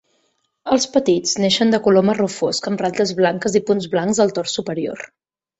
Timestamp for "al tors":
4.27-4.61